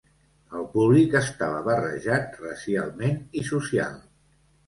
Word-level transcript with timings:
El 0.59 0.63
públic 0.69 1.17
estava 1.19 1.59
barrejat 1.67 2.41
racialment 2.45 3.21
i 3.43 3.45
social. 3.53 3.95